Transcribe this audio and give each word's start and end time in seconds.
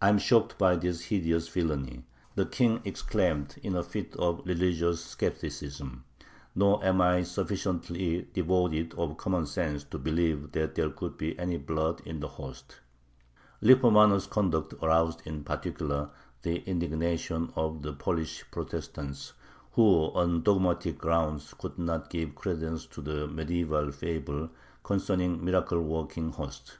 "I 0.00 0.08
am 0.10 0.18
shocked 0.18 0.58
by 0.58 0.76
this 0.76 1.06
hideous 1.06 1.48
villainy," 1.48 2.04
the 2.36 2.46
King 2.46 2.82
exclaimed 2.84 3.56
in 3.64 3.74
a 3.74 3.82
fit 3.82 4.14
of 4.14 4.42
religious 4.46 5.04
skepticism, 5.04 6.04
"nor 6.54 6.84
am 6.84 7.00
I 7.00 7.24
sufficiently 7.24 8.28
devoid 8.32 8.94
of 8.96 9.16
common 9.16 9.46
sense 9.46 9.82
to 9.82 9.98
believe 9.98 10.52
that 10.52 10.76
there 10.76 10.90
could 10.90 11.16
be 11.16 11.36
any 11.36 11.56
blood 11.56 12.00
in 12.06 12.20
the 12.20 12.28
host." 12.28 12.78
Lippomano's 13.60 14.28
conduct 14.28 14.74
aroused 14.80 15.20
in 15.26 15.42
particular 15.42 16.10
the 16.42 16.58
indignation 16.60 17.52
of 17.56 17.82
the 17.82 17.92
Polish 17.92 18.44
Protestants, 18.52 19.32
who 19.72 20.12
on 20.14 20.44
dogmatic 20.44 20.96
grounds 20.96 21.54
could 21.58 21.76
not 21.76 22.08
give 22.08 22.36
credence 22.36 22.86
to 22.86 23.00
the 23.02 23.26
medieval 23.26 23.90
fable 23.90 24.50
concerning 24.84 25.44
miracle 25.44 25.82
working 25.82 26.30
hosts. 26.30 26.76